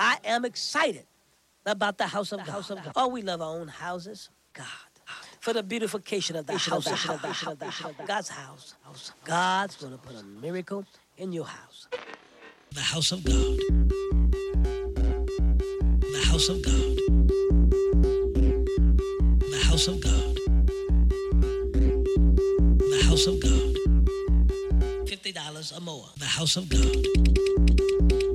I 0.00 0.16
am 0.24 0.46
excited 0.46 1.04
about 1.66 1.98
the 1.98 2.06
house 2.06 2.32
of 2.32 2.42
God. 2.46 2.64
Oh, 2.96 3.08
we 3.08 3.20
love 3.20 3.42
our 3.42 3.60
own 3.60 3.68
houses. 3.68 4.30
God. 4.54 4.64
For 5.40 5.52
the 5.52 5.62
beautification 5.62 6.36
of 6.36 6.46
the 6.46 6.54
house, 6.54 6.72
of 6.72 6.84
the 6.84 6.94
house, 6.94 7.46
of 7.46 7.58
the 7.58 7.66
house, 7.66 7.94
God's 8.06 8.28
house. 8.30 8.74
God's 9.24 9.76
going 9.76 9.92
to 9.92 9.98
put 9.98 10.16
a 10.16 10.22
miracle 10.22 10.86
in 11.18 11.32
your 11.32 11.44
house. 11.44 11.86
The 12.72 12.80
house 12.80 13.12
of 13.12 13.22
God. 13.24 13.58
The 16.00 16.24
house 16.28 16.48
of 16.48 16.62
God. 16.62 16.96
The 19.50 19.60
house 19.66 19.86
of 19.86 20.00
God. 20.00 20.36
The 22.88 23.02
house 23.04 23.26
of 23.26 23.38
God. 23.38 23.76
$50 25.06 25.76
or 25.76 25.80
more. 25.82 26.08
The 26.16 26.24
house 26.24 26.56
of 26.56 26.70
God. 26.70 28.29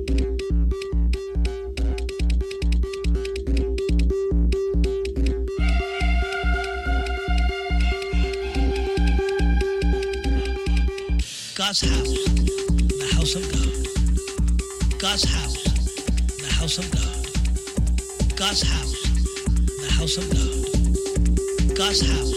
God's 11.66 11.80
house, 11.80 12.24
the 12.30 13.10
house 13.16 13.34
of 13.34 13.42
God. 13.50 13.74
God's 15.00 15.24
house, 15.24 15.64
the 16.38 16.46
house 16.54 16.78
of 16.78 16.86
God. 16.92 17.26
God's 18.36 18.62
house, 18.62 18.94
the 19.82 19.90
house 19.98 20.16
of 20.16 20.30
God. 20.30 20.62
God's 21.74 22.06
house, 22.06 22.30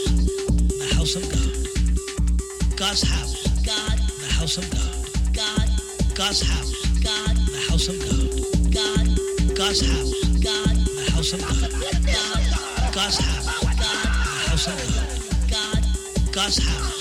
the 0.82 0.90
house 0.96 1.16
of 1.16 1.30
God. 1.30 1.54
God's 2.76 3.04
house, 3.04 3.38
God, 3.64 4.00
the 4.18 4.34
house 4.34 4.58
of 4.58 4.66
God. 4.72 4.98
God, 5.32 5.70
God's 6.16 6.42
house, 6.42 6.74
God, 7.04 7.38
the 7.54 7.62
house 7.70 7.88
of 7.88 8.00
God. 8.02 8.34
God, 8.74 9.06
God's 9.56 9.86
house, 9.86 10.12
God, 10.42 10.74
the 10.98 11.06
house 11.12 11.34
of 11.34 11.42
God. 11.46 11.70
God, 12.02 12.42
God's 12.96 13.18
house, 13.20 13.46
God, 13.62 13.78
the 13.78 14.42
house 14.50 14.66
of 14.66 14.74
God. 14.90 15.06
God, 15.52 15.86
God's 16.34 16.58
house. 16.58 16.99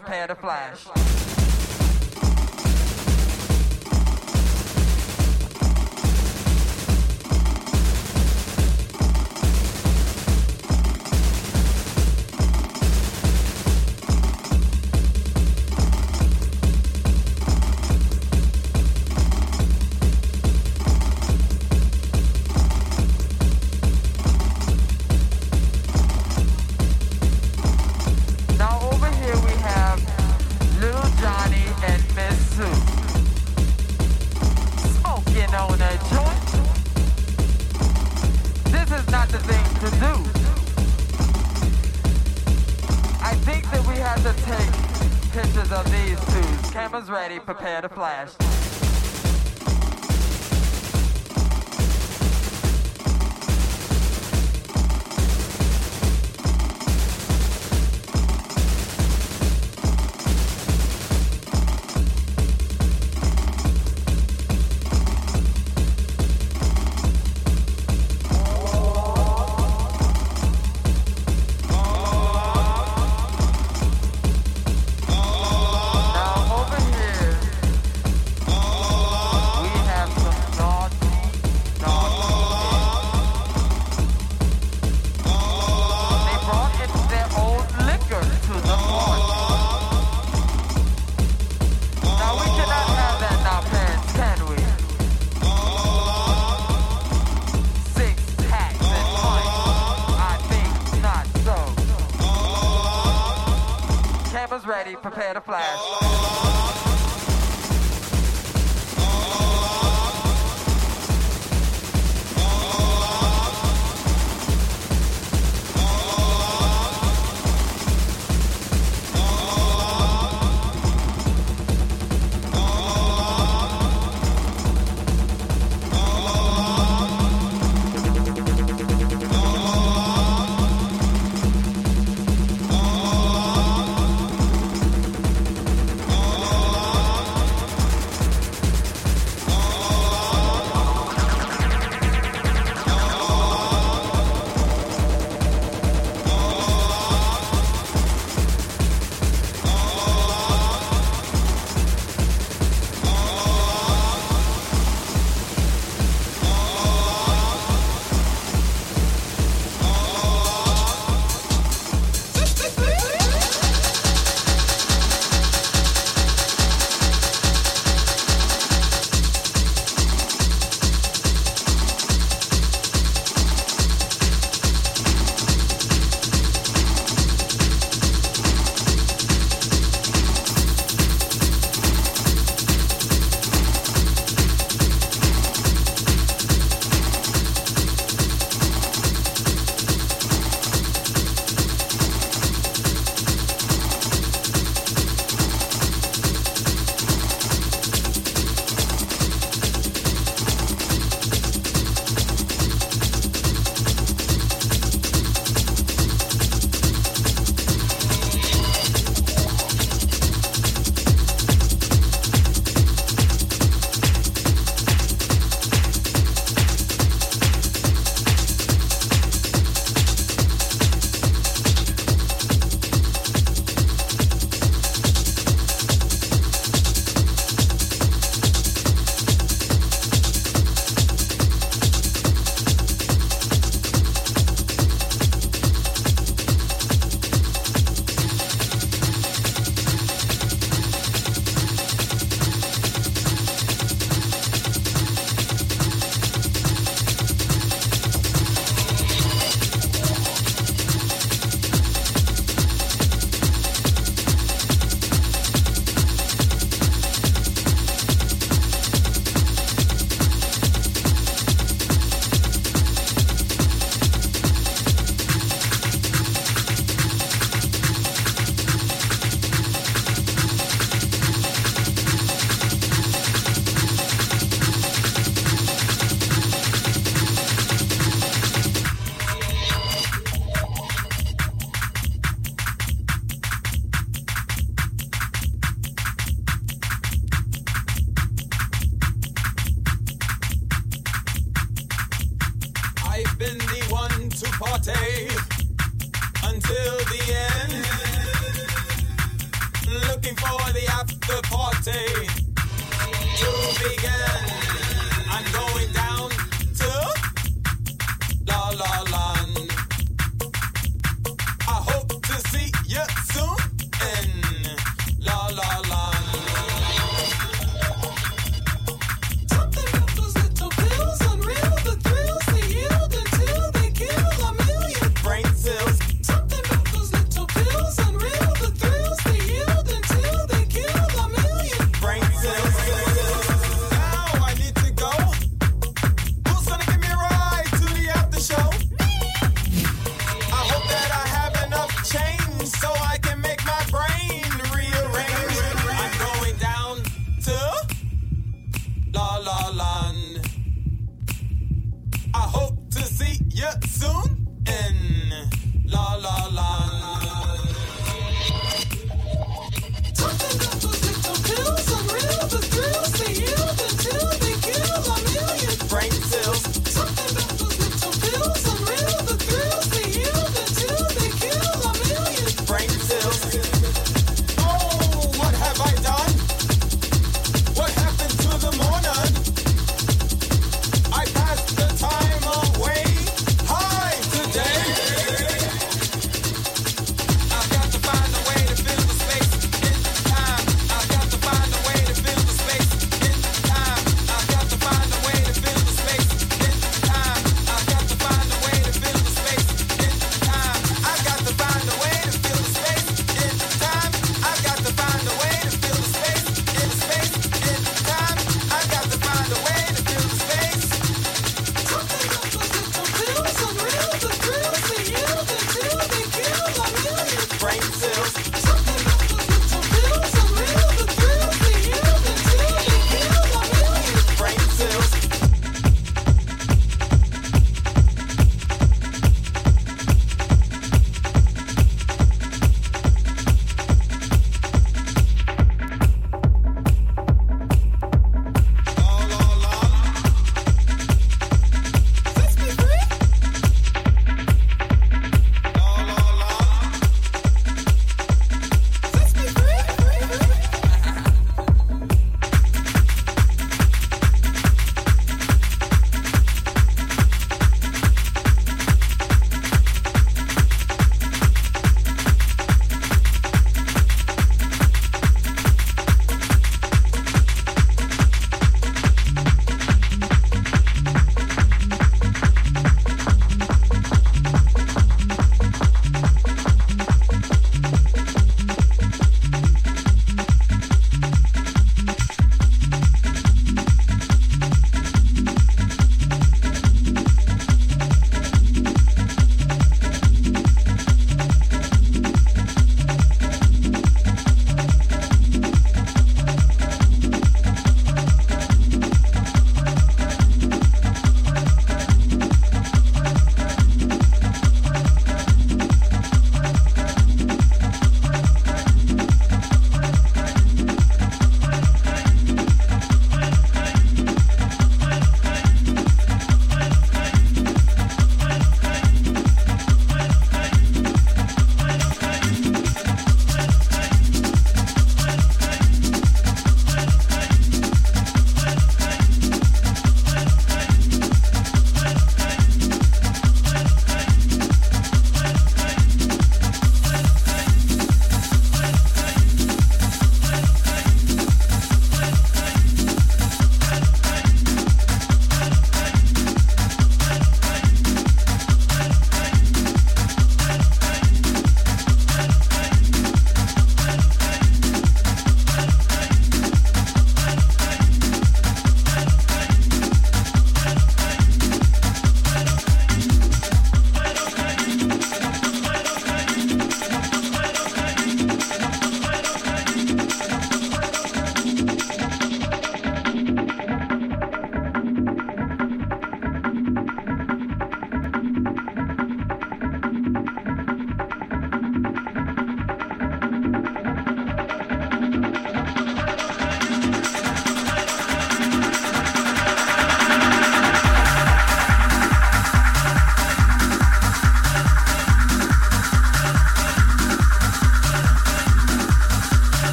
Cameras 0.00 0.29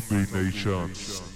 Zombie 0.00 0.26
Nations. 0.32 1.31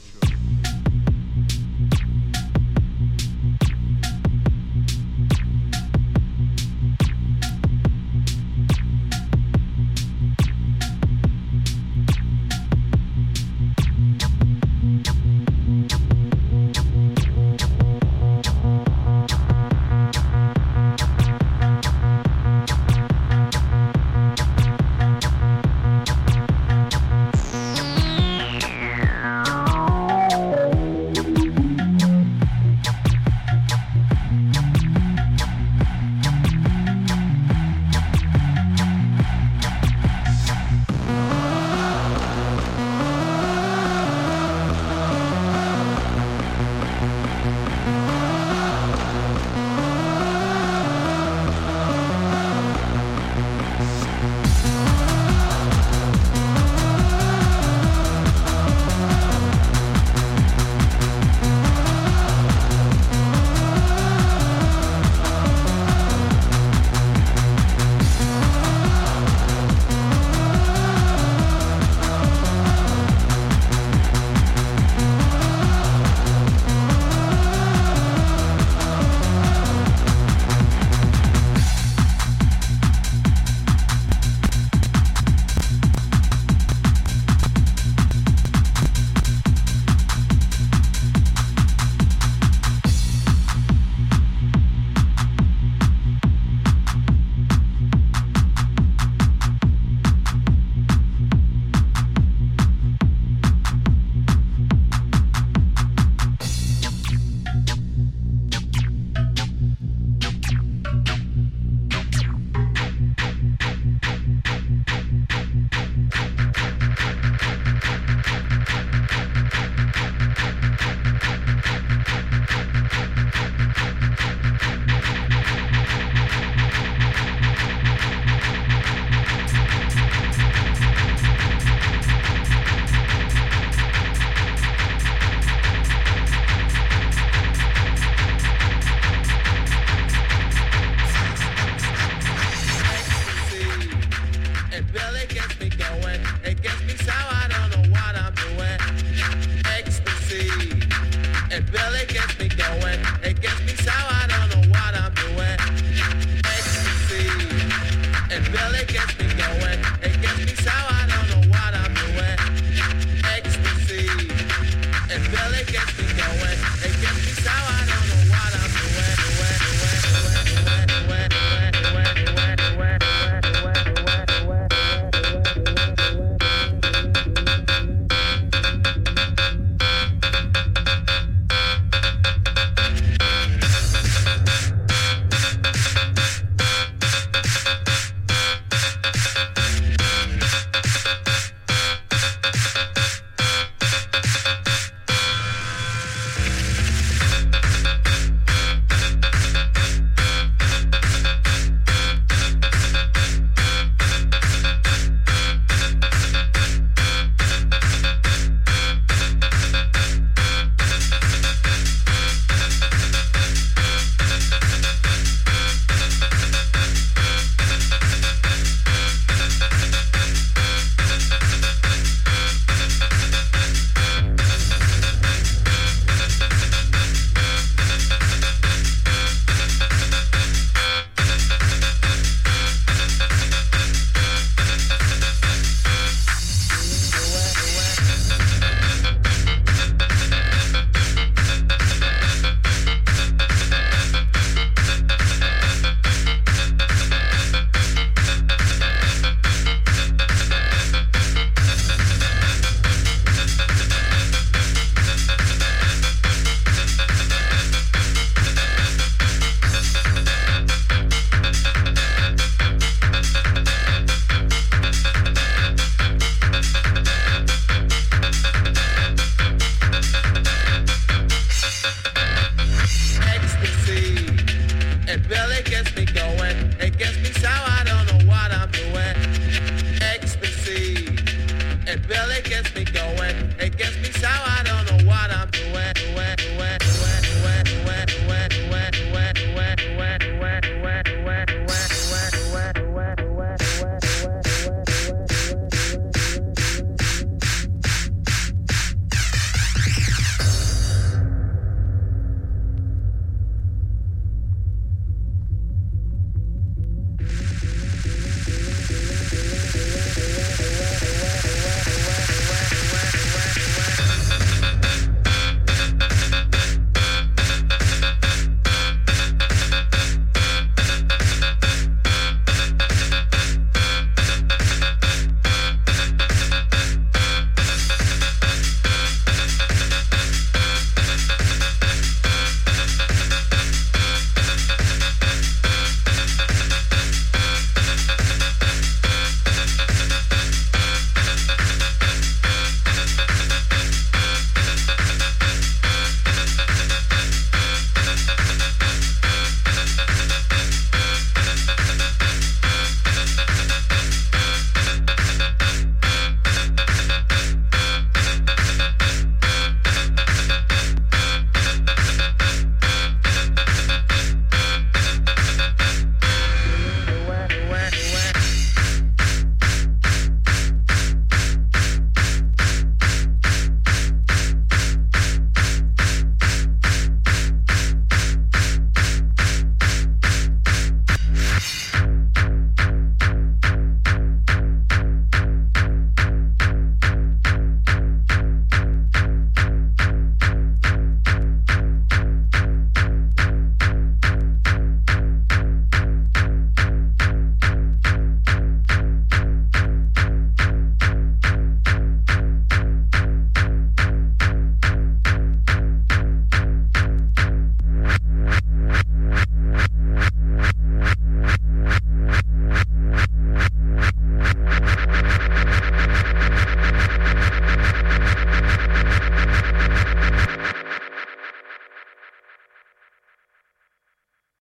it 282.46 282.50
gets 282.50 282.74
me 282.76 282.84
going, 282.84 283.36
it 283.58 283.76
gets 283.76 283.96
me. 283.96 284.25